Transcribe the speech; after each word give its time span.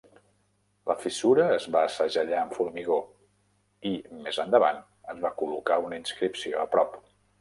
La 0.91 0.93
fissura 1.01 1.43
es 1.57 1.67
va 1.75 1.83
segellar 1.95 2.39
amb 2.43 2.55
formigó 2.61 2.97
i, 3.91 3.91
més 4.25 4.41
endavant, 4.45 4.81
es 5.15 5.21
va 5.27 5.33
col·locar 5.43 5.79
una 5.89 6.01
inscripció 6.05 6.65
a 6.65 6.69
prop. 6.77 6.99